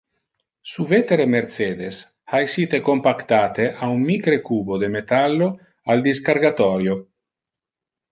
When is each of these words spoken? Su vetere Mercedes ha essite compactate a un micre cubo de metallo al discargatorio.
Su 0.71 0.83
vetere 0.85 1.25
Mercedes 1.27 1.99
ha 2.23 2.41
essite 2.41 2.81
compactate 2.81 3.67
a 3.75 3.87
un 3.97 4.01
micre 4.07 4.41
cubo 4.41 4.79
de 4.79 4.87
metallo 4.95 5.51
al 5.93 6.01
discargatorio. 6.09 6.97